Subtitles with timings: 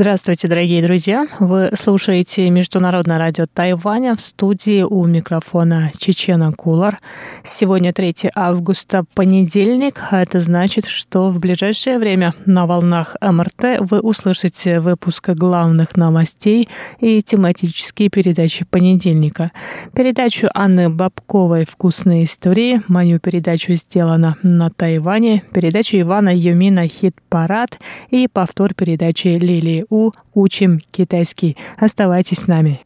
[0.00, 1.26] Здравствуйте, дорогие друзья!
[1.40, 7.00] Вы слушаете Международное радио Тайваня в студии у микрофона Чечена Кулар.
[7.42, 13.98] Сегодня 3 августа, понедельник, а это значит, что в ближайшее время на волнах МРТ вы
[13.98, 16.68] услышите выпуск главных новостей
[17.00, 19.50] и тематические передачи понедельника.
[19.96, 27.80] Передачу Анны Бабковой «Вкусные истории», мою передачу «Сделано на Тайване», передачу Ивана Юмина «Хит-парад»
[28.10, 31.56] и повтор передачи Лилии у «Учим китайский».
[31.76, 32.80] Оставайтесь с нами.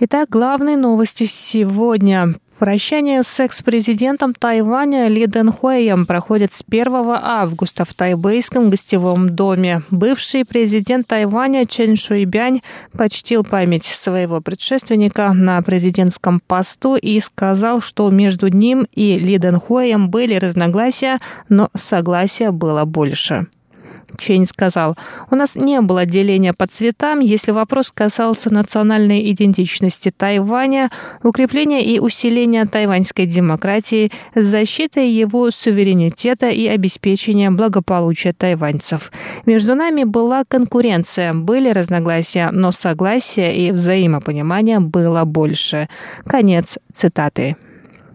[0.00, 2.34] Итак, главные новости сегодня.
[2.58, 6.86] Прощание с экс-президентом Тайваня Ли Дэнхуэем проходит с 1
[7.20, 9.82] августа в тайбэйском гостевом доме.
[9.90, 12.62] Бывший президент Тайваня Чен Шуйбянь
[12.96, 20.08] почтил память своего предшественника на президентском посту и сказал, что между ним и Ли Дэнхуэем
[20.08, 23.48] были разногласия, но согласия было больше.
[24.18, 24.96] Чень сказал,
[25.30, 30.90] у нас не было деления по цветам, если вопрос касался национальной идентичности Тайваня,
[31.22, 39.12] укрепления и усиления тайваньской демократии, защиты его суверенитета и обеспечения благополучия тайваньцев.
[39.46, 45.88] Между нами была конкуренция, были разногласия, но согласия и взаимопонимания было больше.
[46.26, 47.56] Конец цитаты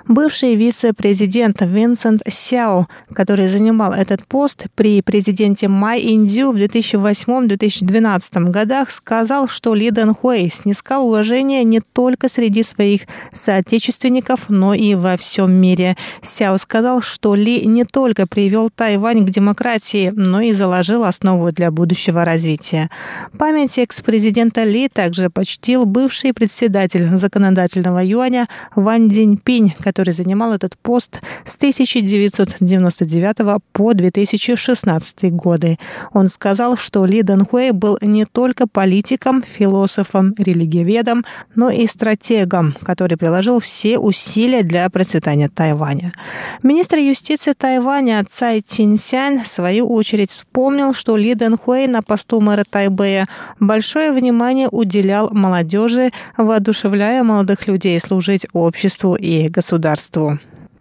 [0.10, 8.90] бывший вице-президент Винсент Сяо, который занимал этот пост при президенте Май Индзю в 2008-2012 годах,
[8.92, 15.16] сказал, что Ли Дэн Хуэй снискал уважение не только среди своих соотечественников, но и во
[15.16, 15.96] всем мире.
[16.24, 21.70] Сяо сказал, что Ли не только привел Тайвань к демократии, но и заложил основу для
[21.70, 22.90] будущего развития.
[23.38, 30.78] Память экс-президента Ли также почтил бывший председатель законодательного юаня Ван Цзиньпинь, который который занимал этот
[30.78, 35.78] пост с 1999 по 2016 годы.
[36.14, 43.18] Он сказал, что Ли Дэнхуэй был не только политиком, философом, религиоведом, но и стратегом, который
[43.18, 46.14] приложил все усилия для процветания Тайваня.
[46.64, 52.64] Министр юстиции Тайваня Цай Чинсянь в свою очередь вспомнил, что Ли Дэнхуэй на посту мэра
[52.70, 53.28] Тайбэя
[53.60, 60.40] большое внимание уделял молодежи, воодушевляя молодых людей служить обществу и государству государству.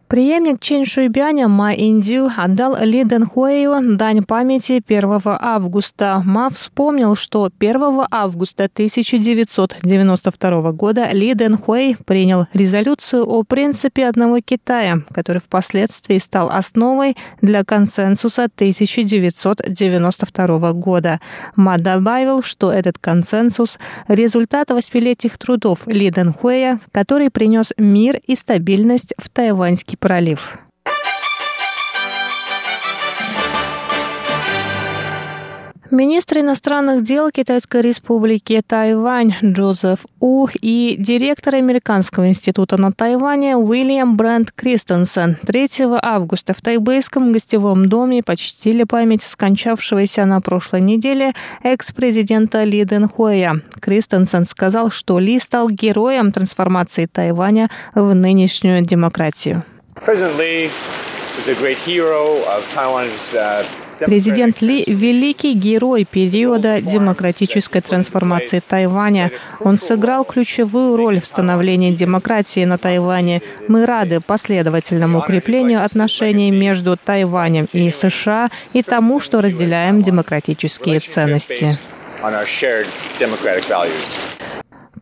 [0.09, 6.23] Преемник Чен Шуйбяня Ма Индю отдал Ли Дэнхуэю дань памяти 1 августа.
[6.25, 15.03] Ма вспомнил, что 1 августа 1992 года Ли Дэнхуэй принял резолюцию о принципе одного Китая,
[15.13, 21.21] который впоследствии стал основой для консенсуса 1992 года.
[21.55, 29.13] Ма добавил, что этот консенсус– результат восьмилетних трудов Ли Дэнхуэя, который принес мир и стабильность
[29.19, 30.59] в Тайваньский пролив.
[35.91, 44.15] Министр иностранных дел Китайской республики Тайвань Джозеф У и директор Американского института на Тайване Уильям
[44.15, 45.69] Брент Кристенсен 3
[46.03, 51.33] августа в тайбэйском гостевом доме почтили память скончавшегося на прошлой неделе
[51.63, 53.63] экс-президента Ли Дэнхуэя.
[53.81, 59.65] Кристенсен сказал, что Ли стал героем трансформации Тайваня в нынешнюю демократию.
[64.01, 69.33] Uh, Президент Ли– великий герой периода демократической трансформации Тайваня.
[69.61, 73.43] Он сыграл ключевую роль в становлении демократии на Тайване.
[73.67, 81.77] Мы рады последовательному укреплению отношений между Тайванем и США и тому, что разделяем демократические ценности.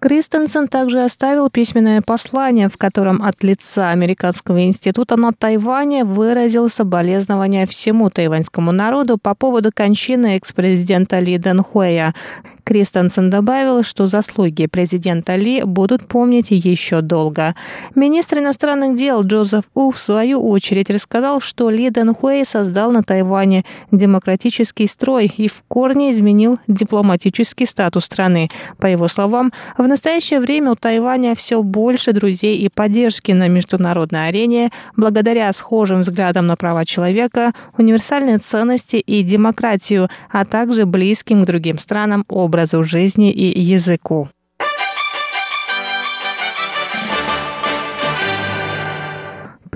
[0.07, 7.67] Кристенсен также оставил письменное послание, в котором от лица Американского института на Тайване выразил соболезнования
[7.67, 12.15] всему тайваньскому народу по поводу кончины экс-президента Ли Дэнхуэя.
[12.63, 17.57] Кристенсен добавил, что заслуги президента Ли будут помнить еще долго.
[17.97, 23.65] Министр иностранных дел Джозеф У в свою очередь рассказал, что Ли Дэнхуэй создал на Тайване
[23.91, 28.51] демократический строй и в корне изменил дипломатический статус страны.
[28.79, 34.29] По его словам, в настоящее время у Тайваня все больше друзей и поддержки на международной
[34.29, 41.47] арене благодаря схожим взглядам на права человека, универсальные ценности и демократию, а также близким к
[41.47, 44.29] другим странам образу жизни и языку.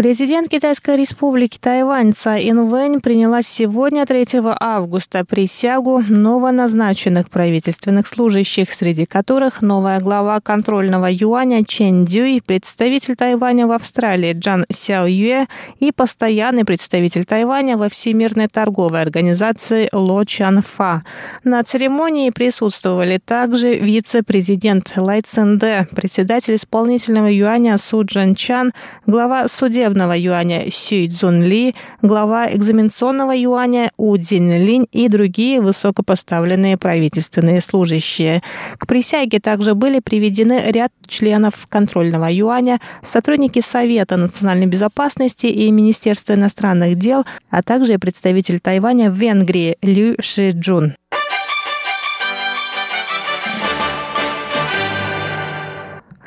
[0.01, 9.05] Президент Китайской республики Тайвань Цай Инвэнь приняла сегодня, 3 августа, присягу новоназначенных правительственных служащих, среди
[9.05, 15.49] которых новая глава контрольного юаня Чен Дюй, представитель Тайваня в Австралии Джан Сяо Юэ
[15.81, 21.03] и постоянный представитель Тайваня во Всемирной торговой организации Ло Чан Фа.
[21.45, 28.73] На церемонии присутствовали также вице-президент Лай Цинде, председатель исполнительного юаня Су Джан Чан,
[29.05, 35.61] глава судебного судебного юаня Сюй Цзун Ли, глава экзаменационного юаня У Цзин Линь и другие
[35.61, 38.43] высокопоставленные правительственные служащие.
[38.79, 46.35] К присяге также были приведены ряд членов контрольного юаня, сотрудники Совета национальной безопасности и Министерства
[46.35, 50.95] иностранных дел, а также представитель Тайваня в Венгрии Лю Ши Джун.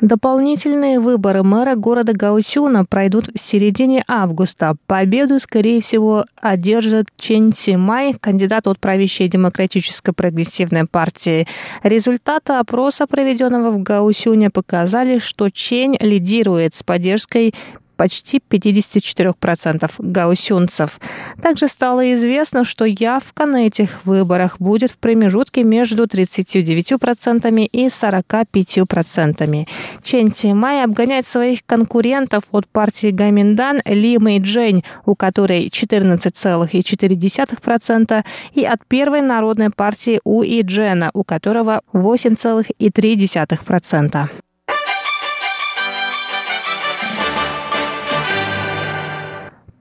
[0.04, 4.76] Дополнительные выборы мэра города Гаусюна пройдут в середине августа.
[4.86, 11.48] Победу, скорее всего, одержит Чен Симай, кандидат от правящей демократической прогрессивной партии.
[11.82, 17.54] Результаты опроса, проведенного в Гаусюне, показали, что Чен лидирует с поддержкой
[17.96, 21.00] почти 54% гаусюнцев.
[21.40, 29.68] Также стало известно, что явка на этих выборах будет в промежутке между 39% и 45%.
[30.02, 38.64] Чен Тимай обгоняет своих конкурентов от партии Гаминдан Ли Мэй Джень, у которой 14,4%, и
[38.64, 44.28] от первой народной партии У И Джена, у которого 8,3%.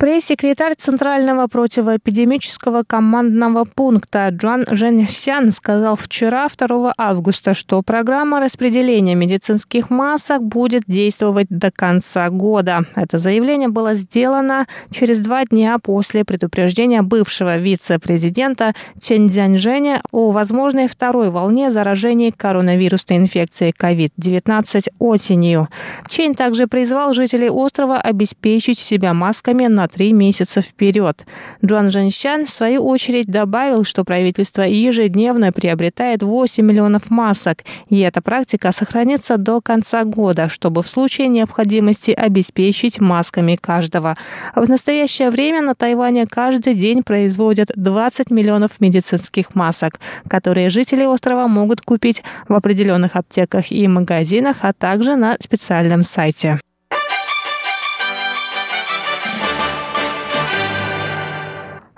[0.03, 9.89] Пресс-секретарь Центрального противоэпидемического командного пункта Джуан Женьсян сказал вчера, 2 августа, что программа распределения медицинских
[9.89, 12.81] масок будет действовать до конца года.
[12.95, 20.89] Это заявление было сделано через два дня после предупреждения бывшего вице-президента Чен Цзяньжэня о возможной
[20.89, 25.69] второй волне заражения коронавирусной инфекцией COVID-19 осенью.
[26.09, 31.25] Чен также призвал жителей острова обеспечить себя масками на три месяца вперед.
[31.63, 37.59] Джуан Женщан, в свою очередь, добавил, что правительство ежедневно приобретает 8 миллионов масок,
[37.89, 44.17] и эта практика сохранится до конца года, чтобы в случае необходимости обеспечить масками каждого.
[44.55, 51.47] В настоящее время на Тайване каждый день производят 20 миллионов медицинских масок, которые жители острова
[51.47, 56.59] могут купить в определенных аптеках и магазинах, а также на специальном сайте.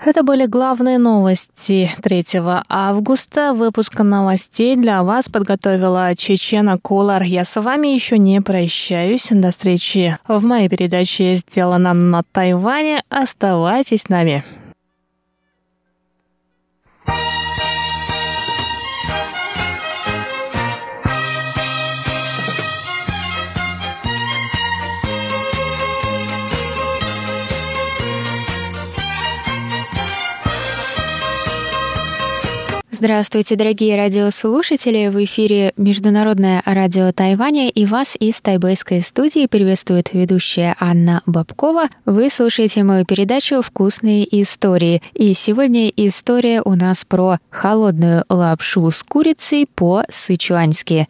[0.06, 2.24] Это были главные новости 3
[2.68, 3.52] августа.
[3.52, 7.24] Выпуск новостей для вас подготовила Чечена Колар.
[7.24, 9.26] Я с вами еще не прощаюсь.
[9.32, 13.02] До встречи в моей передаче «Сделано на Тайване».
[13.08, 14.44] Оставайтесь с нами.
[32.98, 35.08] Здравствуйте, дорогие радиослушатели!
[35.08, 41.88] В эфире Международное радио Тайваня и вас из тайбэйской студии приветствует ведущая Анна Бабкова.
[42.06, 45.02] Вы слушаете мою передачу «Вкусные истории».
[45.12, 51.06] И сегодня история у нас про холодную лапшу с курицей по-сычуански.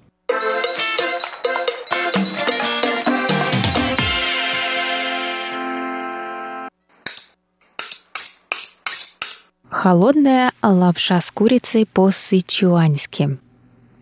[9.78, 13.36] Холодная лапша с курицей по-сычуански.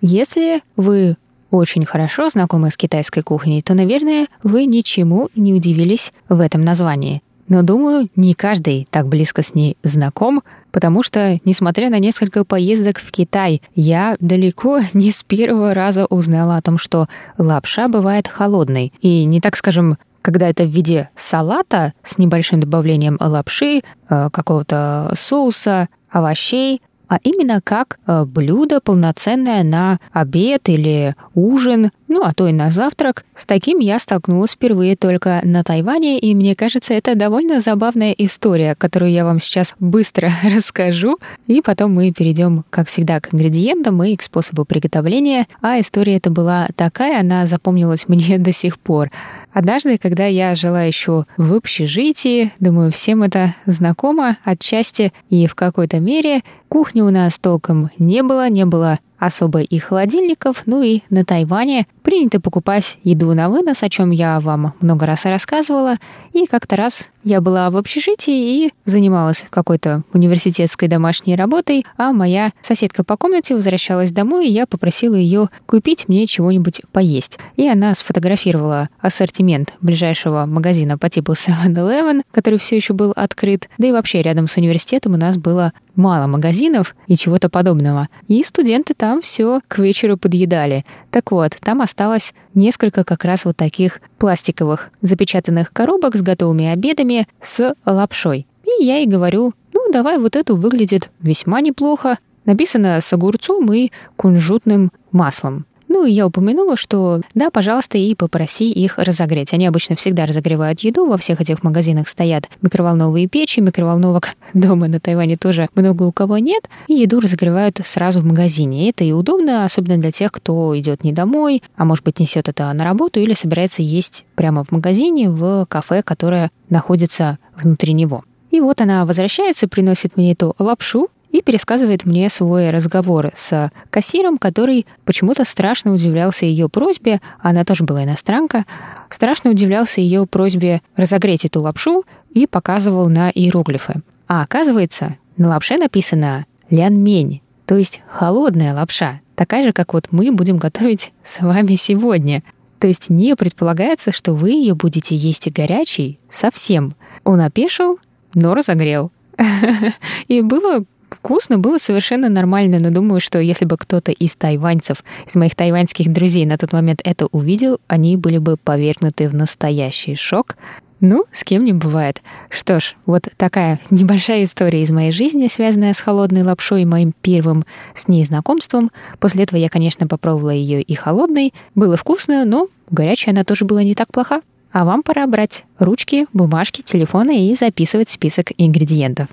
[0.00, 1.16] Если вы
[1.50, 7.23] очень хорошо знакомы с китайской кухней, то, наверное, вы ничему не удивились в этом названии.
[7.49, 13.00] Но, думаю, не каждый так близко с ней знаком, потому что, несмотря на несколько поездок
[13.00, 18.93] в Китай, я далеко не с первого раза узнала о том, что лапша бывает холодной.
[19.00, 25.12] И не так, скажем, когда это в виде салата с небольшим добавлением лапши, э, какого-то
[25.14, 32.47] соуса, овощей, а именно как э, блюдо полноценное на обед или ужин, ну а то
[32.47, 33.25] и на завтрак.
[33.35, 38.76] С таким я столкнулась впервые только на Тайване, и мне кажется, это довольно забавная история,
[38.76, 41.18] которую я вам сейчас быстро расскажу,
[41.49, 45.49] и потом мы перейдем, как всегда, к ингредиентам и к способу приготовления.
[45.61, 49.11] А история эта была такая, она запомнилась мне до сих пор.
[49.52, 55.99] Однажды, когда я жила еще в общежитии, думаю, всем это знакомо отчасти и в какой-то
[55.99, 61.25] мере, кухни у нас толком не было, не было особо и холодильников, ну и на
[61.25, 65.97] Тайване принято покупать еду на вынос, о чем я вам много раз рассказывала.
[66.33, 72.52] И как-то раз я была в общежитии и занималась какой-то университетской домашней работой, а моя
[72.61, 77.38] соседка по комнате возвращалась домой, и я попросила ее купить мне чего-нибудь поесть.
[77.56, 83.68] И она сфотографировала ассортимент ближайшего магазина по типу 7-Eleven, который все еще был открыт.
[83.78, 88.09] Да и вообще рядом с университетом у нас было мало магазинов и чего-то подобного.
[88.28, 90.84] И студенты там все к вечеру подъедали.
[91.11, 97.28] Так вот, там осталось несколько как раз вот таких пластиковых запечатанных коробок с готовыми обедами
[97.40, 98.46] с лапшой.
[98.64, 102.18] И я ей говорю, ну давай вот эту выглядит весьма неплохо.
[102.44, 105.66] Написано с огурцом и кунжутным маслом.
[105.95, 109.53] Ну и я упомянула, что да, пожалуйста, и попроси их разогреть.
[109.53, 114.99] Они обычно всегда разогревают еду, во всех этих магазинах стоят микроволновые печи, микроволновок дома на
[114.99, 118.91] Тайване тоже много у кого нет, и еду разогревают сразу в магазине.
[118.91, 122.73] Это и удобно, особенно для тех, кто идет не домой, а может быть несет это
[122.73, 128.25] на работу или собирается есть прямо в магазине, в кафе, которое находится внутри него.
[128.51, 134.38] И вот она возвращается, приносит мне эту лапшу, и пересказывает мне свой разговор с кассиром,
[134.38, 138.64] который почему-то страшно удивлялся ее просьбе, она тоже была иностранка,
[139.09, 143.95] страшно удивлялся ее просьбе разогреть эту лапшу и показывал на иероглифы.
[144.29, 150.31] А оказывается, на лапше написано «лянмень», то есть холодная лапша, такая же, как вот мы
[150.31, 152.45] будем готовить с вами сегодня.
[152.79, 156.95] То есть не предполагается, что вы ее будете есть горячей совсем.
[157.25, 157.99] Он опешил,
[158.35, 159.11] но разогрел.
[160.29, 165.35] И было вкусно, было совершенно нормально, но думаю, что если бы кто-то из тайваньцев, из
[165.37, 170.56] моих тайваньских друзей на тот момент это увидел, они были бы повергнуты в настоящий шок.
[171.00, 172.23] Ну, с кем не бывает.
[172.49, 177.12] Что ж, вот такая небольшая история из моей жизни, связанная с холодной лапшой и моим
[177.21, 178.90] первым с ней знакомством.
[179.21, 181.52] После этого я, конечно, попробовала ее и холодной.
[181.75, 184.40] Было вкусно, но горячая она тоже была не так плоха.
[184.73, 189.28] А вам пора брать ручки, бумажки, телефоны и записывать список ингредиентов.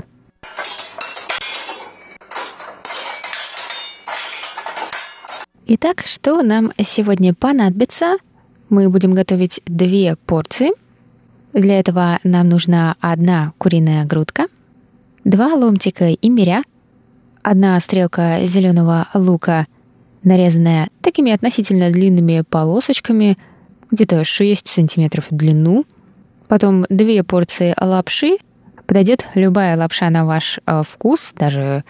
[5.68, 8.18] Итак, что нам сегодня понадобится?
[8.70, 10.72] Мы будем готовить две порции.
[11.54, 14.48] Для этого нам нужна одна куриная грудка,
[15.24, 16.64] два ломтика имбиря,
[17.44, 19.68] одна стрелка зеленого лука,
[20.24, 23.38] нарезанная такими относительно длинными полосочками,
[23.92, 25.86] где-то 6 сантиметров в длину,
[26.48, 28.38] потом две порции лапши,
[28.88, 31.84] подойдет любая лапша на ваш э, вкус, даже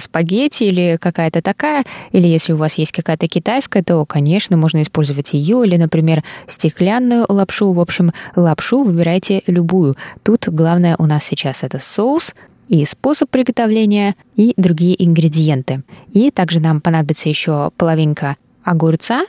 [0.00, 5.32] спагетти или какая-то такая, или если у вас есть какая-то китайская, то, конечно, можно использовать
[5.32, 7.72] ее, или, например, стеклянную лапшу.
[7.72, 9.96] В общем, лапшу выбирайте любую.
[10.22, 12.34] Тут главное у нас сейчас это соус,
[12.68, 15.82] и способ приготовления, и другие ингредиенты.
[16.12, 19.24] И также нам понадобится еще половинка огурца,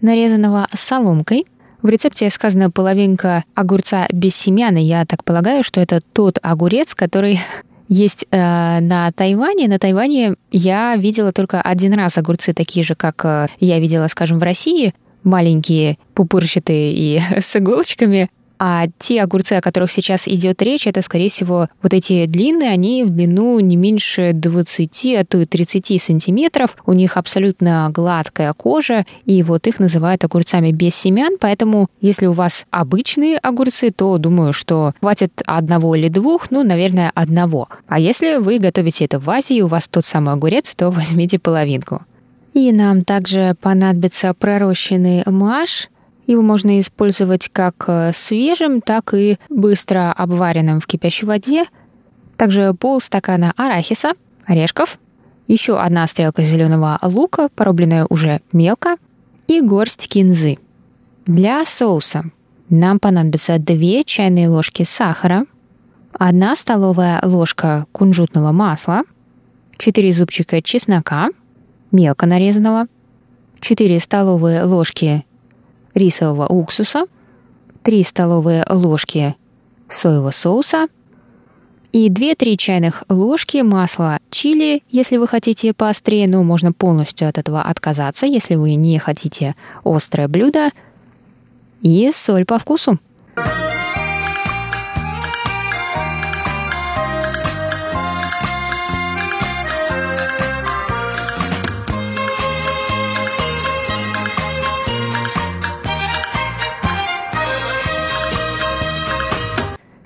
[0.00, 1.46] нарезанного соломкой.
[1.82, 6.94] В рецепте сказано половинка огурца без семян, и я так полагаю, что это тот огурец,
[6.94, 7.40] который
[7.90, 9.68] есть э, на Тайване.
[9.68, 14.38] На Тайване я видела только один раз огурцы такие же, как э, я видела, скажем,
[14.38, 14.94] в России.
[15.24, 18.30] Маленькие, пупырчатые и с иголочками.
[18.62, 23.04] А те огурцы, о которых сейчас идет речь, это, скорее всего, вот эти длинные, они
[23.04, 26.76] в длину не меньше 20, а то и 30 сантиметров.
[26.84, 31.38] У них абсолютно гладкая кожа, и вот их называют огурцами без семян.
[31.40, 37.12] Поэтому, если у вас обычные огурцы, то думаю, что хватит одного или двух, ну, наверное,
[37.14, 37.66] одного.
[37.88, 42.02] А если вы готовите это в Азии, у вас тот самый огурец, то возьмите половинку.
[42.52, 45.88] И нам также понадобится пророщенный маш–
[46.30, 51.64] его можно использовать как э, свежим, так и быстро обваренным в кипящей воде.
[52.36, 54.12] Также полстакана арахиса,
[54.46, 54.98] орешков,
[55.46, 58.96] еще одна стрелка зеленого лука, порубленная уже мелко,
[59.48, 60.58] и горсть кинзы.
[61.26, 62.24] Для соуса
[62.68, 65.44] нам понадобится 2 чайные ложки сахара,
[66.18, 69.02] 1 столовая ложка кунжутного масла,
[69.78, 71.30] 4 зубчика чеснока,
[71.90, 72.86] мелко нарезанного,
[73.58, 75.24] 4 столовые ложки
[75.94, 77.06] рисового уксуса,
[77.82, 79.36] 3 столовые ложки
[79.88, 80.88] соевого соуса
[81.92, 87.62] и 2-3 чайных ложки масла чили, если вы хотите поострее, но можно полностью от этого
[87.62, 90.70] отказаться, если вы не хотите острое блюдо,
[91.82, 92.98] и соль по вкусу.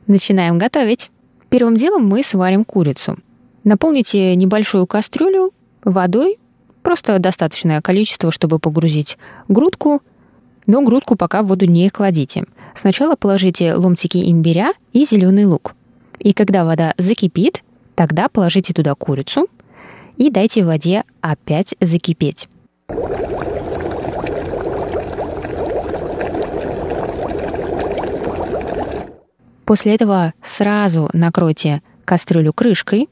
[0.07, 1.11] Начинаем готовить.
[1.49, 3.19] Первым делом мы сварим курицу.
[3.65, 5.53] Наполните небольшую кастрюлю
[5.85, 6.39] водой
[6.85, 9.17] Просто достаточное количество, чтобы погрузить
[9.49, 10.03] грудку,
[10.67, 12.45] но грудку пока в воду не кладите.
[12.75, 15.75] Сначала положите ломтики имбиря и зеленый лук.
[16.19, 17.63] И когда вода закипит,
[17.95, 19.47] тогда положите туда курицу
[20.19, 22.49] и дайте воде опять закипеть.
[29.65, 33.09] После этого сразу накройте кастрюлю крышкой,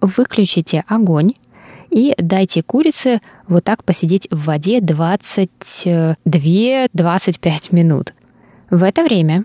[0.00, 1.34] выключите огонь
[1.90, 8.14] и дайте курице вот так посидеть в воде 22-25 минут.
[8.70, 9.44] В это время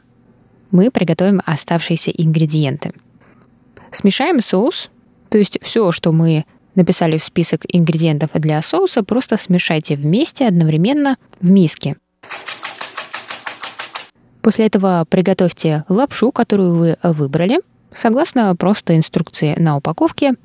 [0.72, 2.94] мы приготовим оставшиеся ингредиенты.
[3.92, 4.90] Смешаем соус,
[5.30, 11.18] то есть все, что мы написали в список ингредиентов для соуса, просто смешайте вместе одновременно
[11.42, 11.96] в миске.
[14.48, 17.60] После этого приготовьте лапшу, которую вы выбрали,
[17.92, 20.36] согласно просто инструкции на упаковке.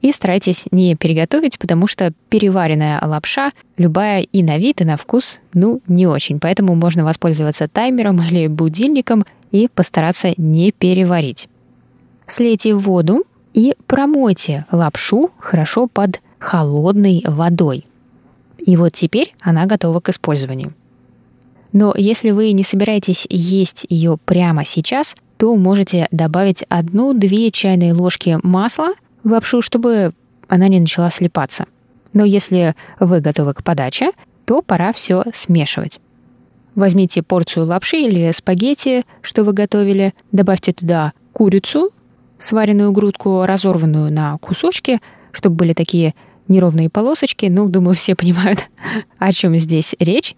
[0.00, 5.40] И старайтесь не переготовить, потому что переваренная лапша, любая и на вид, и на вкус,
[5.52, 6.38] ну, не очень.
[6.38, 11.48] Поэтому можно воспользоваться таймером или будильником и постараться не переварить.
[12.28, 17.84] Слейте воду и промойте лапшу хорошо под холодной водой.
[18.58, 20.74] И вот теперь она готова к использованию.
[21.72, 28.38] Но если вы не собираетесь есть ее прямо сейчас, то можете добавить одну-две чайные ложки
[28.42, 28.94] масла
[29.24, 30.12] в лапшу, чтобы
[30.48, 31.66] она не начала слипаться.
[32.12, 34.12] Но если вы готовы к подаче,
[34.44, 35.98] то пора все смешивать.
[36.74, 41.90] Возьмите порцию лапши или спагетти, что вы готовили, добавьте туда курицу,
[42.38, 45.00] сваренную грудку, разорванную на кусочки,
[45.32, 46.14] чтобы были такие
[46.52, 47.46] неровные полосочки.
[47.46, 48.68] Ну, думаю, все понимают,
[49.18, 50.36] о чем здесь речь.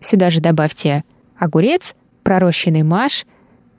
[0.00, 1.04] Сюда же добавьте
[1.38, 3.24] огурец, пророщенный маш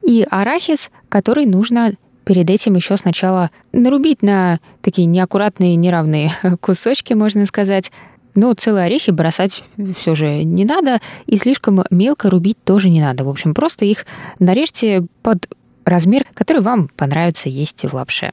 [0.02, 1.94] и арахис, который нужно
[2.26, 7.92] перед этим еще сначала нарубить на такие неаккуратные, неравные кусочки, можно сказать.
[8.36, 9.64] Но целые орехи бросать
[9.96, 13.24] все же не надо, и слишком мелко рубить тоже не надо.
[13.24, 14.08] В общем, просто их
[14.40, 15.48] нарежьте под
[15.86, 18.32] размер, который вам понравится есть в лапше.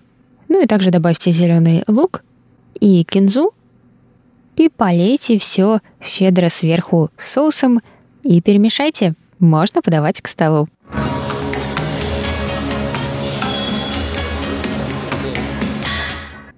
[0.49, 2.25] Ну и также добавьте зеленый лук
[2.81, 3.53] и кинзу,
[4.57, 7.81] и полейте все щедро сверху соусом
[8.23, 9.15] и перемешайте.
[9.39, 10.69] Можно подавать к столу.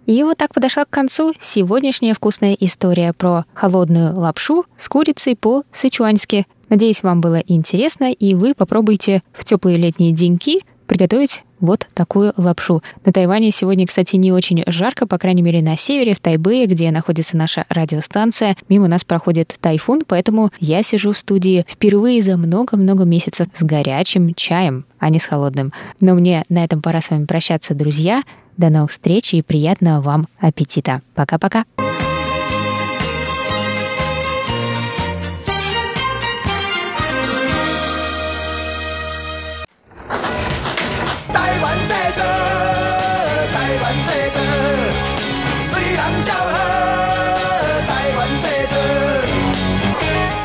[0.04, 6.46] И вот так подошла к концу сегодняшняя вкусная история про холодную лапшу с курицей по-сычуански.
[6.68, 12.82] Надеюсь, вам было интересно, и вы попробуйте в теплые летние деньки приготовить вот такую лапшу.
[13.06, 16.90] На Тайване сегодня, кстати, не очень жарко, по крайней мере, на севере, в Тайбэе, где
[16.90, 18.56] находится наша радиостанция.
[18.68, 24.34] Мимо нас проходит тайфун, поэтому я сижу в студии впервые за много-много месяцев с горячим
[24.34, 25.72] чаем, а не с холодным.
[26.00, 28.22] Но мне на этом пора с вами прощаться, друзья.
[28.56, 31.00] До новых встреч и приятного вам аппетита.
[31.14, 31.64] Пока-пока.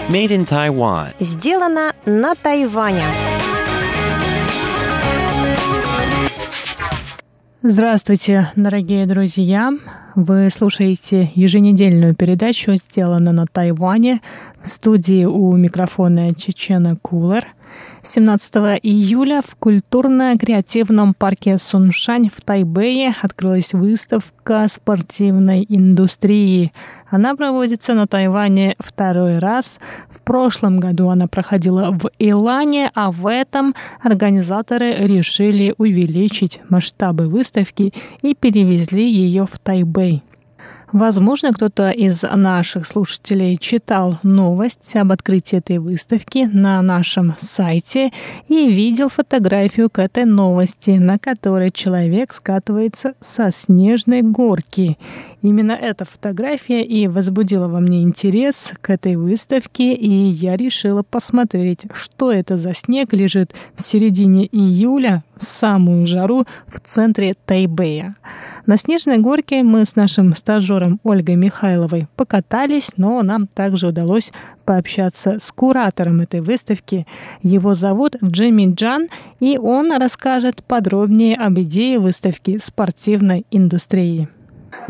[0.10, 1.14] Made in Taiwan.
[1.20, 3.04] Сделано на Тайване.
[7.62, 9.74] Здравствуйте, дорогие друзья!
[10.16, 14.22] Вы слушаете еженедельную передачу «Сделано на Тайване»
[14.62, 17.46] в студии у микрофона Чечена Кулер–
[18.08, 26.72] 17 июля в культурно-креативном парке Суншань в Тайбэе открылась выставка спортивной индустрии.
[27.10, 29.82] Она проводится на Тайване второй раз.
[30.10, 37.94] В прошлом году она проходила в Илане, а в этом организаторы решили увеличить масштабы выставки
[38.22, 40.24] и перевезли ее в Тайбэй.
[40.94, 48.12] Возможно, кто-то из наших слушателей читал новость об открытии этой выставки на нашем сайте
[48.48, 54.98] и видел фотографию к этой новости, на которой человек скатывается со снежной горки.
[55.42, 61.82] Именно эта фотография и возбудила во мне интерес к этой выставке, и я решила посмотреть,
[61.94, 68.16] что это за снег лежит в середине июля в самую жару в центре Тайбэя.
[68.66, 74.32] На снежной горке мы с нашим стажером Ольгой Михайловой покатались, но нам также удалось
[74.66, 77.06] пообщаться с куратором этой выставки.
[77.42, 79.08] Его зовут Джимми Джан,
[79.40, 84.28] и он расскажет подробнее об идее выставки спортивной индустрии.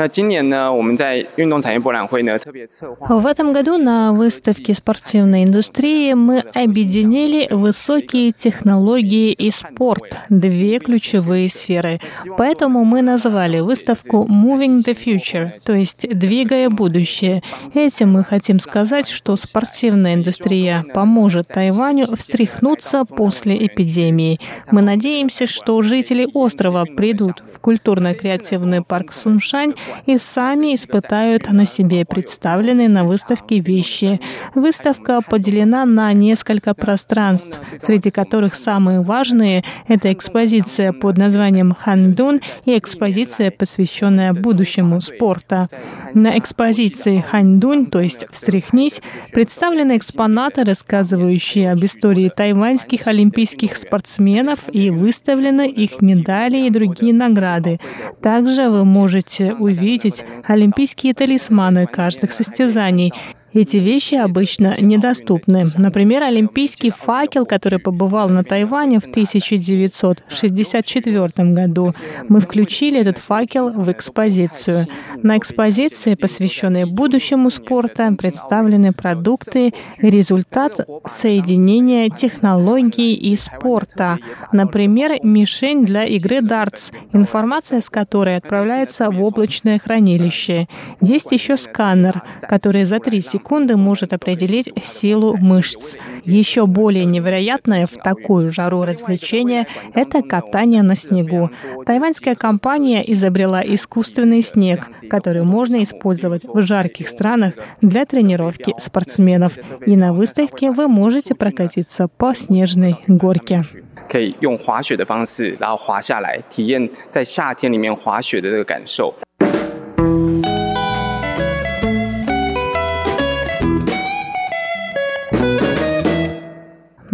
[3.09, 11.49] В этом году на выставке спортивной индустрии мы объединили высокие технологии и спорт, две ключевые
[11.49, 11.99] сферы.
[12.37, 17.41] Поэтому мы назвали выставку Moving the Future, то есть двигая будущее.
[17.73, 24.39] Этим мы хотим сказать, что спортивная индустрия поможет Тайваню встряхнуться после эпидемии.
[24.71, 29.73] Мы надеемся, что жители острова придут в культурно-креативный парк Суншань
[30.05, 34.19] и сами испытают на себе представленные на выставке вещи.
[34.55, 42.77] Выставка поделена на несколько пространств, среди которых самые важные— это экспозиция под названием «Хандун» и
[42.77, 45.67] экспозиция, посвященная будущему спорта.
[46.13, 49.01] На экспозиции «Ханьдунь», то есть «Встряхнись»,
[49.33, 57.79] представлены экспонаты, рассказывающие об истории тайваньских олимпийских спортсменов и выставлены их медали и другие награды.
[58.21, 63.13] Также вы можете увидеть олимпийские талисманы каждых состязаний
[63.57, 65.65] эти вещи обычно недоступны.
[65.77, 71.93] Например, олимпийский факел, который побывал на Тайване в 1964 году.
[72.29, 74.87] Мы включили этот факел в экспозицию.
[75.23, 84.19] На экспозиции, посвященной будущему спорта, представлены продукты, результат соединения технологий и спорта.
[84.51, 90.67] Например, мишень для игры дартс, информация с которой отправляется в облачное хранилище.
[91.01, 95.96] Есть еще сканер, который за три секунды секунды может определить силу мышц.
[96.24, 101.50] Еще более невероятное в такую жару развлечение — это катание на снегу.
[101.86, 109.56] Тайваньская компания изобрела искусственный снег, который можно использовать в жарких странах для тренировки спортсменов.
[109.86, 113.64] И на выставке вы можете прокатиться по снежной горке.
[114.08, 119.14] 可以用滑雪的方式，然后滑下来，体验在夏天里面滑雪的这个感受。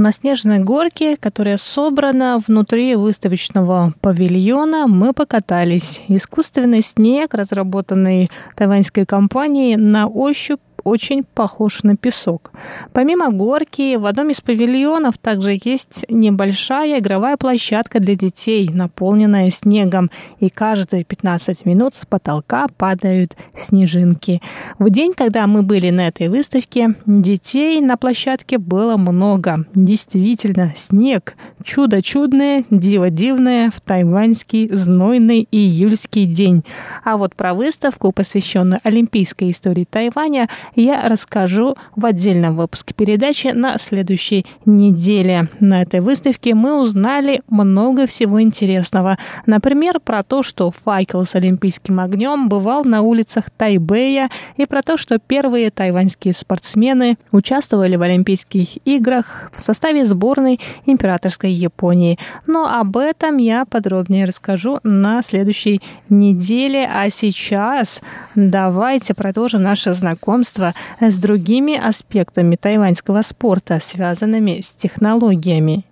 [0.04, 6.02] На снежной горке, которая собрана внутри выставочного павильона, мы покатались.
[6.10, 12.52] Искусственный снег, разработанный тайваньской компанией, на ощупь очень похож на песок.
[12.94, 20.10] Помимо горки, в одном из павильонов также есть небольшая игровая площадка для детей, наполненная снегом,
[20.40, 24.42] и каждые 15 минут с потолка падают снежинки.
[24.80, 29.66] В день, когда мы были на этой выставке, детей на площадке было много.
[29.74, 36.64] Действительно, снег– чудо чудное, диво дивное в тайваньский знойный июльский день.
[37.04, 43.78] А вот про выставку, посвященную олимпийской истории Тайваня, я расскажу в отдельном выпуске передачи на
[43.78, 45.48] следующей неделе.
[45.60, 49.18] На этой выставке мы узнали много всего интересного.
[49.46, 54.98] Например, про то, что факел с олимпийским огнем бывал на улицах Тайбэя и про то,
[54.98, 62.18] что первые тайваньские спортсмены участвовали в Олимпийских играх в составе сборной императорской Японии.
[62.48, 66.90] Но об этом я подробнее расскажу на следующей неделе.
[66.92, 68.02] А сейчас
[68.36, 75.86] давайте продолжим наше знакомство знакомство с другими аспектами тайваньского спорта, связанными с технологиями.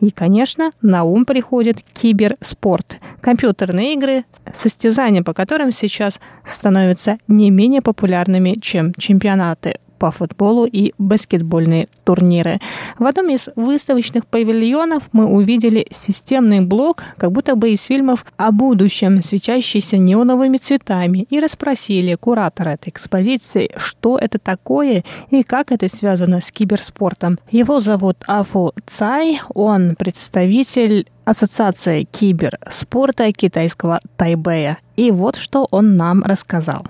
[0.00, 2.98] И, конечно, на ум приходит киберспорт.
[3.20, 10.93] Компьютерные игры, состязания по которым сейчас становятся не менее популярными, чем чемпионаты по футболу и
[10.97, 12.59] баскетбольные турниры.
[12.97, 18.51] В одном из выставочных павильонов мы увидели системный блок, как будто бы из фильмов о
[18.51, 25.87] будущем, свечащийся неоновыми цветами, и расспросили куратора этой экспозиции, что это такое и как это
[25.87, 27.39] связано с киберспортом.
[27.51, 34.77] Его зовут Афу Цай, он представитель Ассоциации киберспорта китайского Тайбэя.
[34.95, 36.85] И вот что он нам рассказал.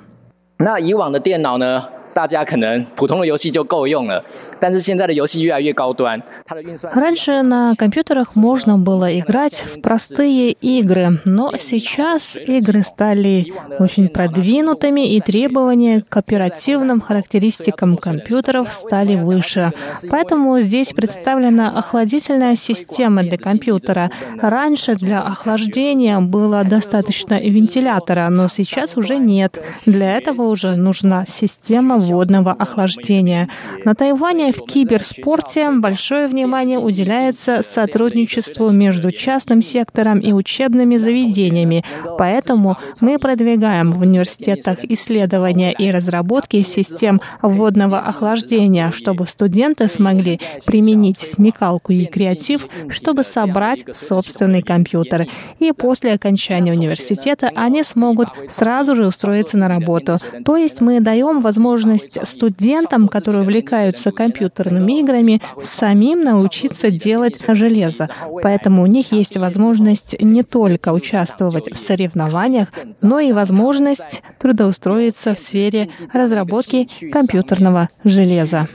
[0.59, 1.87] 那以往的电脑呢？
[2.13, 4.23] 大家可能普通的游戏就够用了，
[4.59, 6.91] 但是现在的游戏越来越高端，它的运算。
[6.93, 15.19] Раньше на компьютерах можно было играть в простые игры, но сейчас игры стали очень продвинутыми и
[15.19, 19.71] требования к оперативным характеристикам компьютеров стали выше.
[20.09, 24.09] Поэтому здесь представлена охладительная система для компьютера.
[24.41, 29.61] Раньше для охлаждения было достаточно вентилятора, но сейчас уже нет.
[29.85, 33.48] Для этого уже нужна система водного охлаждения.
[33.84, 41.84] На Тайване в киберспорте большое внимание уделяется сотрудничеству между частным сектором и учебными заведениями.
[42.18, 51.20] Поэтому мы продвигаем в университетах исследования и разработки систем водного охлаждения, чтобы студенты смогли применить
[51.20, 55.26] смекалку и креатив, чтобы собрать собственный компьютер.
[55.58, 60.18] И после окончания университета они смогут сразу же устроиться на работу.
[60.44, 61.91] То есть мы даем возможность
[62.23, 68.09] студентам, которые увлекаются компьютерными играми, самим научиться делать железо.
[68.41, 72.69] Поэтому у них есть возможность не только участвовать в соревнованиях,
[73.01, 78.67] но и возможность трудоустроиться в сфере разработки компьютерного железа.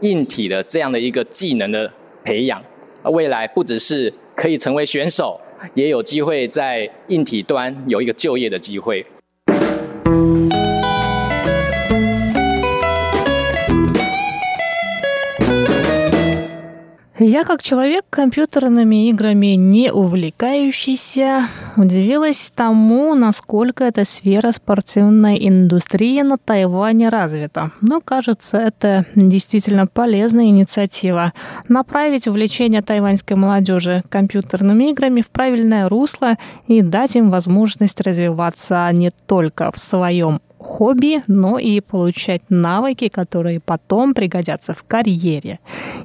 [0.00, 1.90] 硬体的这样的一个技能的
[2.22, 2.62] 培养，
[3.04, 5.40] 未来不只是可以成为选手，
[5.74, 9.06] 也有机会在硬体端有一个就业的机会。
[17.21, 26.37] Я, как человек компьютерными играми не увлекающийся, удивилась тому, насколько эта сфера спортивной индустрии на
[26.37, 27.71] Тайване развита.
[27.81, 31.33] Но, кажется, это действительно полезная инициатива.
[31.67, 39.11] Направить увлечение тайваньской молодежи компьютерными играми в правильное русло и дать им возможность развиваться не
[39.27, 45.59] только в своем хобби, но и получать навыки, которые потом пригодятся в карьере.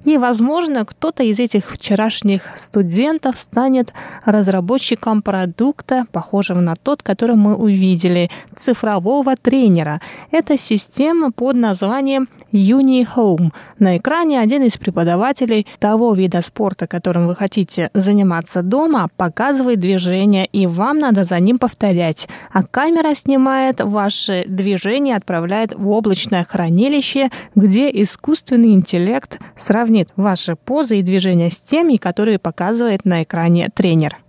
[0.05, 3.93] И, возможно, кто-то из этих вчерашних студентов станет
[4.25, 10.01] разработчиком продукта, похожего на тот, который мы увидели, цифрового тренера.
[10.31, 13.53] Это система под названием UniHome.
[13.79, 20.47] На экране один из преподавателей того вида спорта, которым вы хотите заниматься дома, показывает движение,
[20.47, 22.29] и вам надо за ним повторять.
[22.53, 31.01] А камера снимает ваши движение отправляет в облачное хранилище, где искусственный интеллект сравнит ваши позы
[31.01, 34.24] и движения с теми, которые показывает на экране тренер.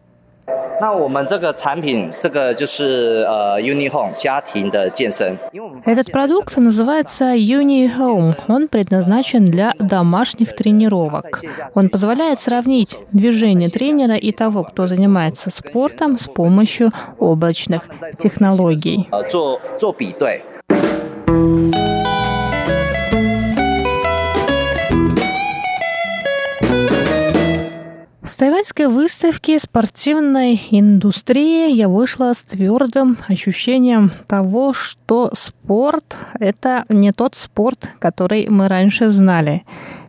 [0.80, 5.37] 那我们这个产品，这个就是呃 UniHome 家庭的健身。
[5.85, 8.35] Этот продукт называется UniHome.
[8.48, 11.42] Он предназначен для домашних тренировок.
[11.74, 17.83] Он позволяет сравнить движение тренера и того, кто занимается спортом с помощью облачных
[18.18, 19.06] технологий.
[19.28, 20.42] 做做比对。
[28.36, 28.39] С
[28.89, 37.91] выставки спортивной индустрии я вышла с твердым ощущением того, что спорт— это не тот спорт,
[37.98, 39.63] который мы раньше знали.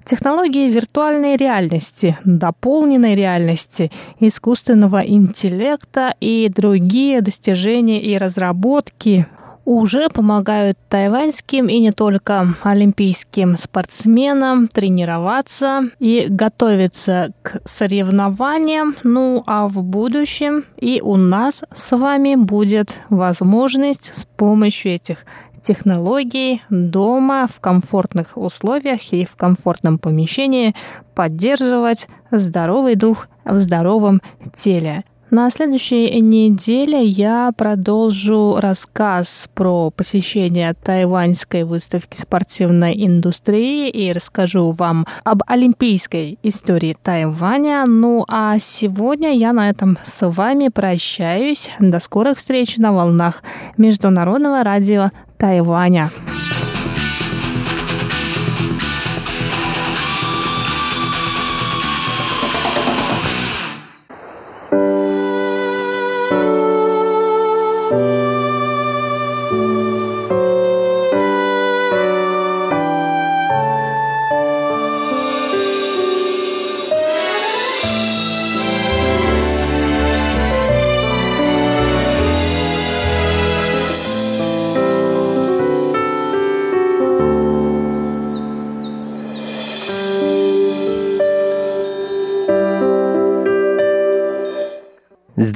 [0.05, 9.29] Технологии виртуальной реальности, дополненной реальности, искусственного интеллекта и другие достижения и разработки
[9.67, 18.97] уже помогают тайваньским и не только олимпийским спортсменам тренироваться и готовиться к соревнованиям.
[19.03, 25.19] Ну а в будущем и у нас с вами будет возможность с помощью этих
[25.61, 30.77] технологий дома в комфортных условиях и в комфортном помещении
[31.17, 34.23] поддерживать здоровый дух в здоровом
[34.55, 35.05] теле.
[35.31, 45.05] На следующей неделе я продолжу рассказ про посещение тайваньской выставки спортивной индустрии и расскажу вам
[45.25, 47.87] об олимпийской истории Тайваня.
[47.89, 51.71] Ну а сегодня я на этом с вами прощаюсь.
[51.81, 53.43] До скорых встреч на волнах
[53.77, 56.13] Международного радио Тайваня.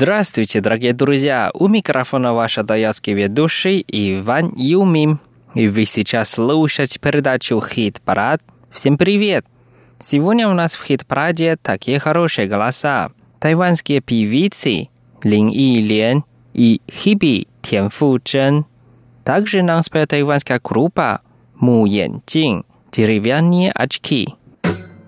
[0.02, 1.50] Здравствуйте, дорогие друзья!
[1.52, 5.20] У микрофона ваш даятский ведущий Иван Юмим.
[5.52, 8.40] И вы сейчас слушаете передачу «Хит-парад».
[8.70, 9.44] Всем привет!
[9.98, 13.10] Сегодня у нас в «Хит-параде» такие хорошие голоса.
[13.40, 14.88] Тайванские певицы
[15.22, 18.64] Лин И Лен и Хиби Тян Фу Чжэн.
[19.22, 21.20] Также нам споет тайванская группа
[21.56, 24.34] Му Ян Джин «Деревянные очки».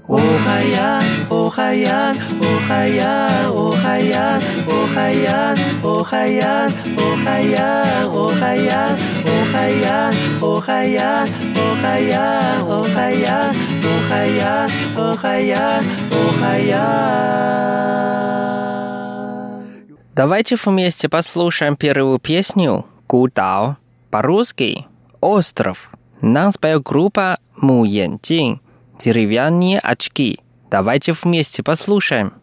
[0.09, 7.87] Охаян, Охаян, Охаян, Охаян, Охаян, Охаян, Охаян,
[8.19, 10.13] Охаян, Охаян,
[10.43, 17.33] Охаян, Охаян, Охаян, Охаян, Охаян, Охаян.
[20.15, 23.77] Давайте вместе послушаем первую песню «Кутао»
[24.11, 24.87] по-русски
[25.21, 25.91] «Остров».
[26.21, 28.62] Нам споет группа «Му Ян Джинь».
[29.05, 30.39] «Деревянные очки».
[30.71, 32.35] Давайте вместе послушаем.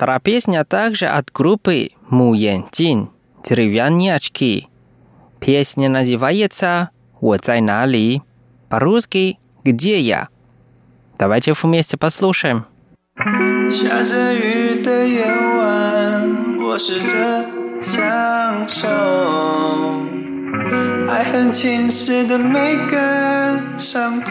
[0.00, 3.10] Вторая песня а также от группы Му Ян Тин
[3.44, 4.66] «Деревянные очки».
[5.40, 6.88] Песня называется
[7.20, 8.22] «Wo zai на ли?»
[8.70, 10.28] По-русски «Где я?».
[11.18, 12.64] Давайте вместе послушаем.
[13.70, 17.44] 下着雨的夜晚，我试着
[17.82, 18.88] 享受
[21.10, 24.30] 爱恨侵蚀的每个伤口。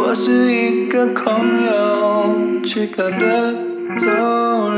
[0.00, 1.26] 我是一个空
[1.66, 3.52] 有躯壳的
[3.98, 4.08] 纵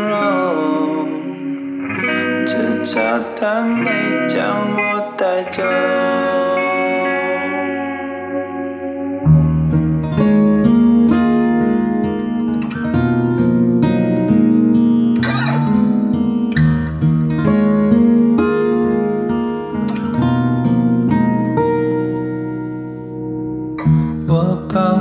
[0.08, 1.08] 容，
[2.46, 2.98] 只少
[3.36, 3.90] 他没
[4.26, 4.40] 将
[4.74, 6.39] 我带走。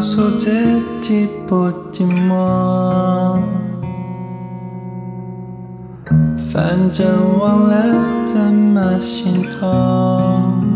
[0.01, 3.39] 诉自己不寂寞。
[6.51, 10.69] 反正忘了怎么心痛。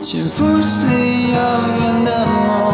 [0.00, 2.69] 幸福是遥远的梦。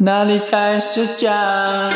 [0.00, 1.90] 哪里才是家？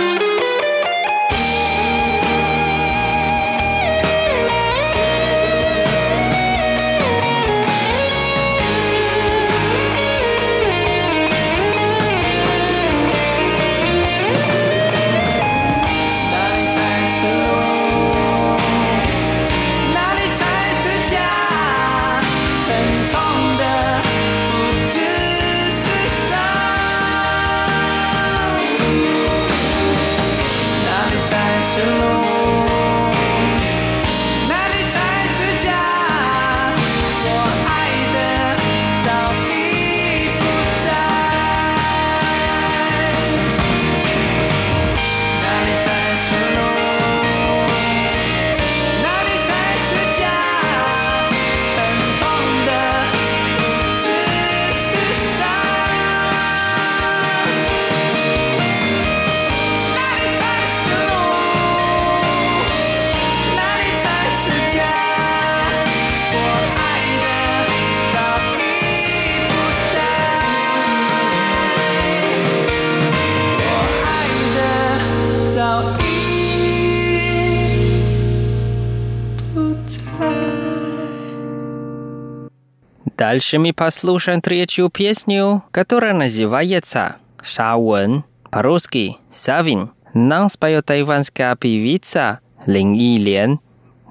[83.23, 89.93] Дальше мы послушаем третью песню, которая называется «Шауэн», по-русски «Савин».
[90.13, 93.61] Нам споет тайванская певица Лин Илен.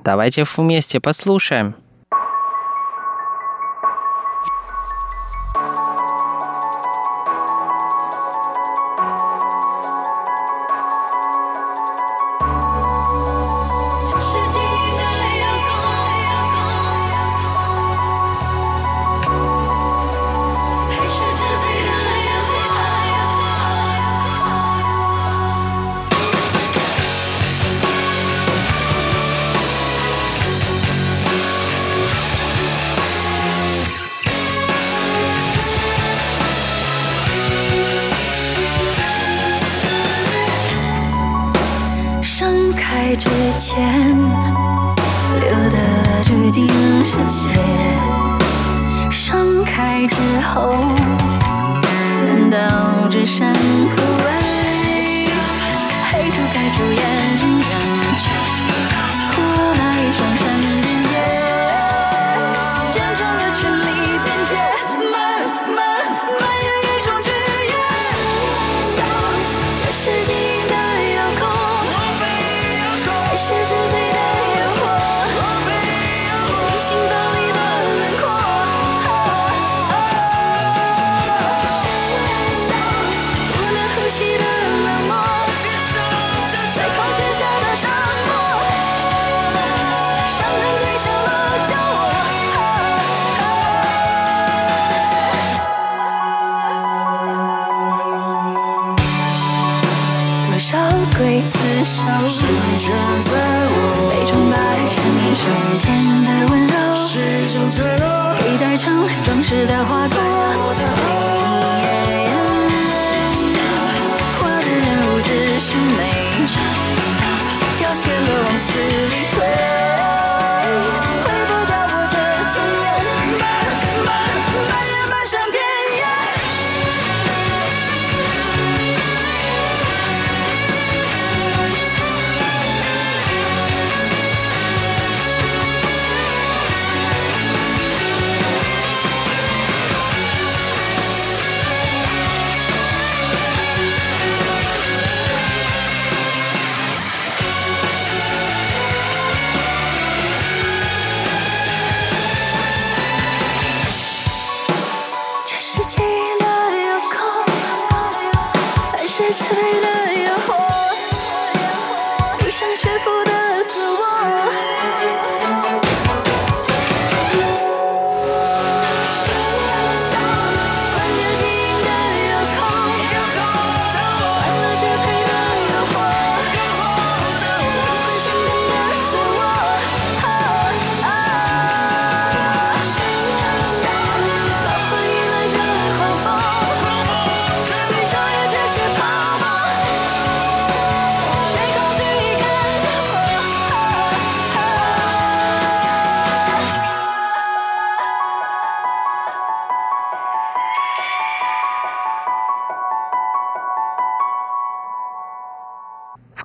[0.06, 1.76] Давайте вместе послушаем.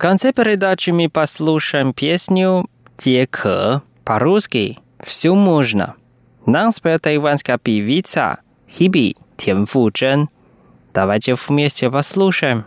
[0.08, 5.96] конце передачи мы послушаем песню «Текэ» по-русски «Все можно».
[6.46, 8.38] Нам спела тайванская певица
[8.70, 10.28] Хиби Тянфу Чен.
[10.94, 12.66] Давайте вместе послушаем.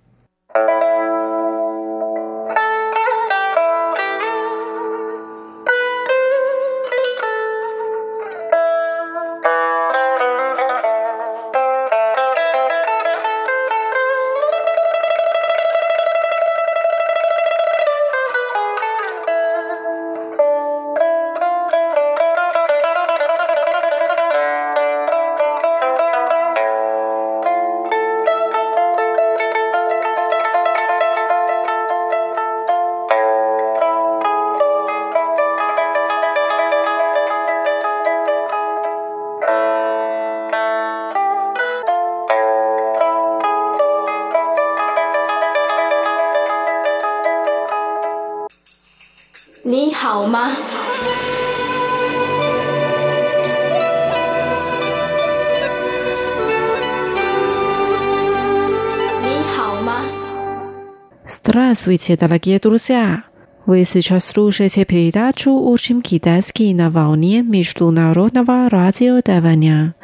[61.71, 63.23] Здравствуйте, дорогие друзья!
[63.65, 69.95] Вы сейчас слушаете передачу «Учим китайский на волне Международного радио Тайваня».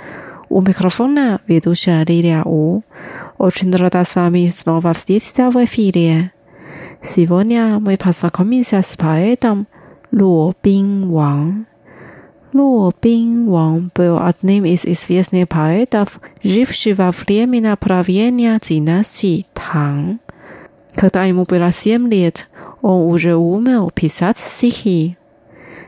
[0.47, 2.84] У микрофона ведущая Лилия У.
[3.38, 6.32] Очень рада с вами снова встретиться в эфире.
[7.01, 9.68] Сегодня мы познакомимся с поэтом
[10.13, 11.68] Луо Бин Ван.
[12.53, 20.20] Луо Бин Ван был одним из известных поэтов, живших во время правления династии Тang.
[20.98, 22.48] Когда ему было семь лет,
[22.82, 25.16] он уже умел писать стихи.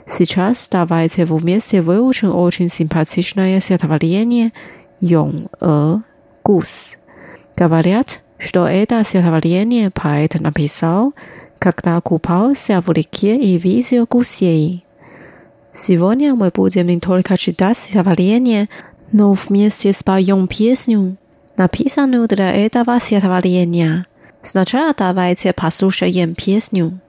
[0.06, 4.54] Сейчас давайте вместе выучим очень симпатичное стихотворение
[5.02, 5.98] «Йонг-э»
[6.44, 6.98] «Гус».
[7.56, 11.16] Говорят, что это стихотворение поэт написал,
[11.58, 14.86] когда купался в реке и видел гусей.
[15.74, 18.70] Сегодня мы будем не только читать стихотворение,
[19.12, 21.18] но вместе споем песню,
[21.58, 24.06] написанную для этого стихотворения.
[24.42, 27.00] Сначала давайте послушаем песню.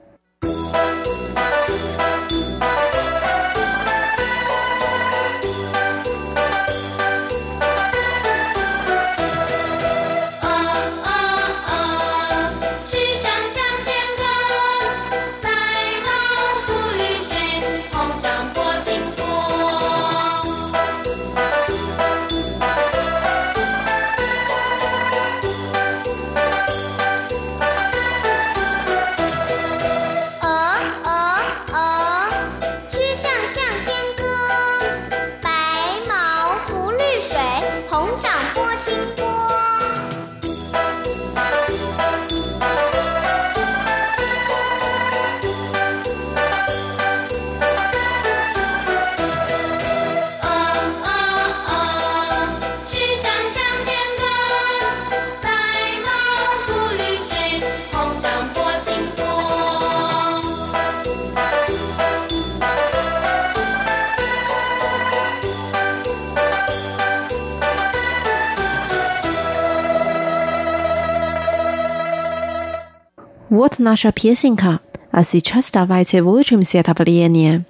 [73.60, 74.80] Вот наша песенка.
[75.10, 77.64] А сейчас давайте выучим стихотворение.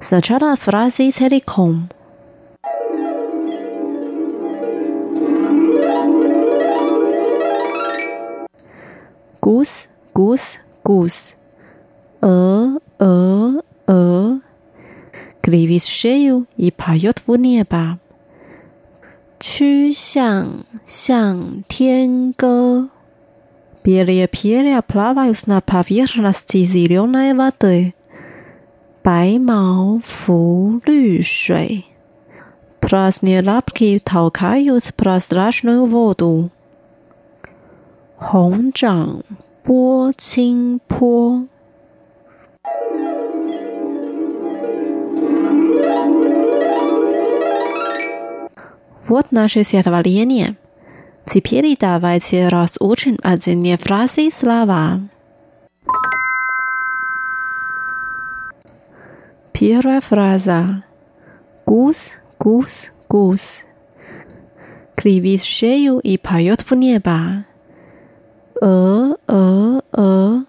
[0.00, 1.88] Сначала фразы целиком.
[9.40, 11.36] Гусь, гусь, гусь.
[12.20, 13.52] Э, э,
[13.86, 14.38] э.
[15.40, 17.98] Кривит шею и поет в небо.
[19.40, 22.88] 曲项向天歌。
[23.84, 27.94] Белые перья плавают на поверхности зеленой воды.
[29.02, 31.86] 白毛浮绿水。
[32.80, 36.50] Праздные лапки толкают прозрачную воду.
[38.16, 39.22] 红掌
[39.62, 41.46] 拨清波。
[49.06, 50.56] Вот наше стихотворение.
[51.24, 55.00] Теперь давайте разучим отдельные фразы и слова.
[59.52, 60.84] Первая фраза.
[61.66, 63.66] Гусь, гусь, гусь.
[64.96, 67.44] Кривит шею и поет в небо.
[68.60, 70.46] 鹅鹅鹅，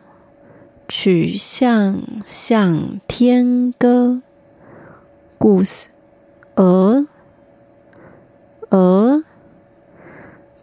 [0.87, 4.21] 曲项向天歌。
[5.39, 5.89] Goose，
[6.55, 7.05] 鹅，
[8.71, 9.23] 鹅。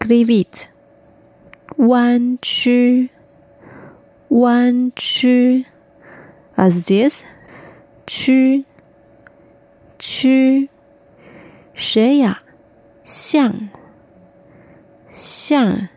[0.01, 0.67] Krivit，
[1.77, 3.11] 弯曲，
[4.29, 5.67] 弯曲。
[6.55, 7.25] А здесь，
[8.07, 8.64] 曲，
[9.99, 10.71] 曲。
[11.75, 12.39] Шея，
[13.05, 13.69] 像，
[15.11, 15.89] 像。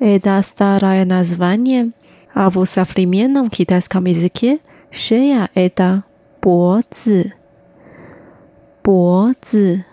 [0.00, 1.92] Это старое название,
[2.34, 4.58] а в современном китайском языке
[4.90, 6.02] шея – это
[6.40, 7.34] 脖子，
[8.82, 9.84] 脖子。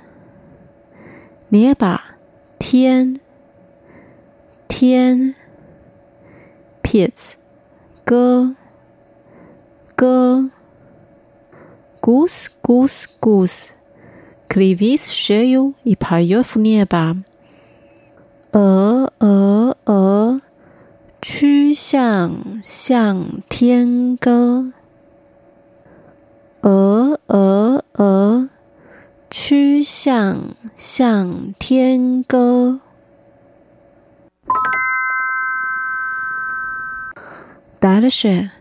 [1.52, 2.11] Небо –
[2.73, 3.21] 天，
[4.67, 5.35] 天
[6.83, 7.35] ，pits，
[8.03, 8.57] 歌，
[9.95, 10.49] 歌
[12.01, 17.23] ，goose goose goose，clivis shayu i p a y o f n i b a
[18.53, 20.41] 鹅鹅鹅，
[21.21, 24.73] 曲项向天歌，
[26.63, 27.95] 鹅鹅鹅。
[27.99, 28.52] 鹅鹅
[29.32, 32.80] 曲项向天歌。
[37.80, 38.52] Дальше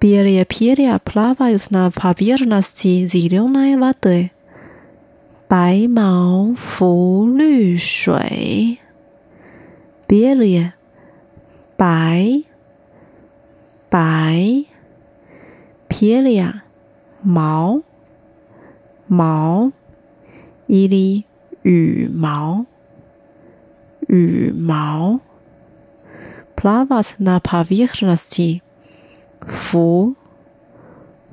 [0.00, 4.30] белые перья плавают на поверхности зеленой воды.
[5.48, 8.78] 白毛浮绿水。
[10.08, 10.72] белые,
[11.76, 12.44] 白，
[13.90, 14.64] 白，
[15.88, 16.62] перья，
[17.22, 17.82] 毛，
[19.06, 19.72] 毛
[20.68, 21.24] ，или
[21.62, 22.66] 羽毛，
[24.08, 25.20] 羽毛，
[26.56, 28.62] плавать на поверхности，
[29.40, 30.14] 浮，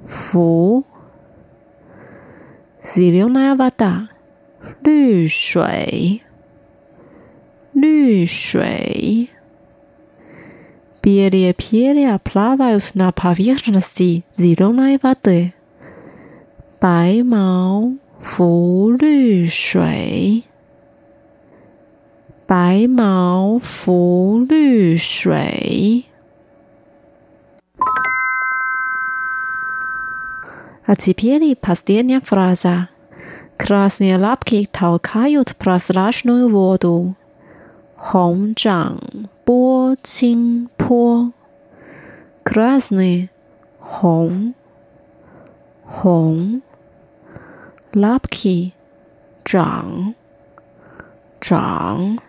[0.07, 0.85] 浮，
[2.81, 4.09] зеленая вода，
[4.83, 6.21] 绿水。
[7.73, 9.29] 绿水。
[11.01, 15.53] Белые перья плавают на поверхности зеленой воды.
[16.81, 20.43] 白毛 浮绿水，
[22.47, 26.05] 白毛浮绿水。
[30.85, 32.89] А теперь последняя фраза.
[33.57, 37.15] Красные лапки толкают прозрачную воду.
[38.01, 38.97] 红掌
[39.43, 41.33] 拨清波，
[42.43, 43.29] красный
[43.77, 44.53] 红
[45.83, 46.61] 红
[47.94, 48.74] лапки,
[49.44, 50.16] чанг,
[51.40, 52.22] чанг,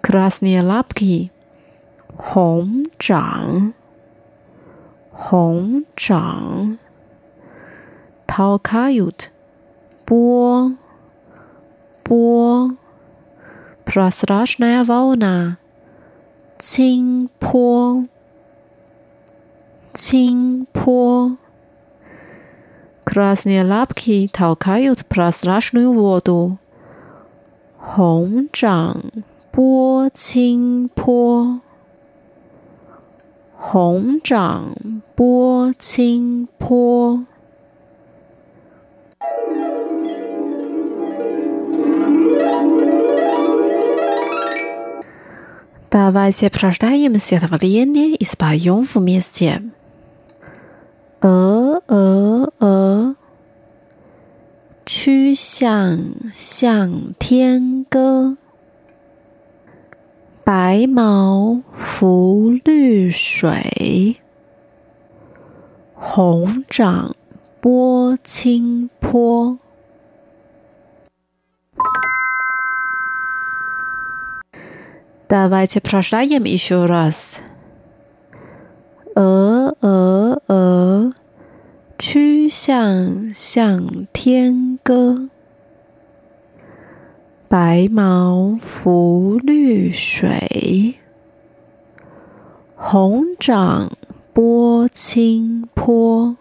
[0.00, 1.32] красные лапки,
[2.16, 3.74] хом чанг,
[5.12, 6.78] хом чанг,
[8.26, 9.32] толкают,
[10.06, 10.72] бо,
[12.04, 12.70] бо,
[13.84, 15.58] прозрачная волна,
[16.58, 18.04] цинь по,
[19.92, 21.36] цинь по.
[23.10, 26.58] Красные лапки толкают прозрачную воду.
[27.76, 29.10] Хом чан,
[29.52, 31.58] бо чин по.
[33.58, 37.24] Хом чан, бо чин по.
[45.90, 49.62] Давайте прождаем стихотворение и споем вместе.
[51.21, 53.15] 鹅鹅鹅，
[54.85, 55.99] 曲项
[56.31, 58.37] 向天歌。
[60.43, 64.17] 白 白毛浮绿水，
[65.95, 67.15] 红掌
[67.59, 69.57] 拨清波。
[75.27, 77.41] Давайте прочитаем еще раз.
[79.20, 81.12] 鹅鹅鹅，
[81.98, 85.28] 曲项向天歌。
[87.46, 90.94] 白毛浮绿水，
[92.74, 93.92] 红掌
[94.32, 96.38] 拨清波。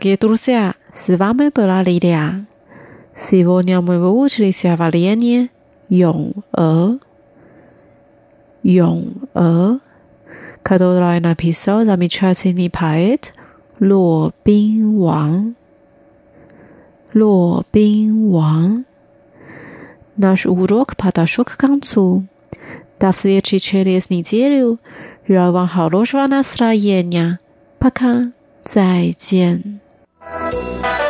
[0.00, 2.46] Дорогие друзья, с вами была Лилия.
[3.14, 5.50] Сегодня мы выучили стихотворение
[5.90, 6.96] «Юнг-э»,
[8.62, 9.78] «Юнг-э»,
[10.62, 13.34] которое написал замечательный поэт
[13.78, 15.54] Ло Бин Ван.
[17.12, 18.86] Ло Бин Ван.
[20.16, 22.24] Наш урок подошел к концу.
[22.98, 24.80] До встречи через неделю.
[25.28, 27.38] Желаю вам хорошего настроения.
[27.78, 28.32] Пока.
[28.64, 29.80] 再见。
[30.30, 31.09] Música